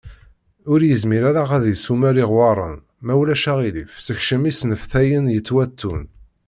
[0.71, 6.03] Ur yezmir ara ad d-isumer iɣewwaṛen, ma ulac aɣilif sekcem isenneftaɣen yettwattun.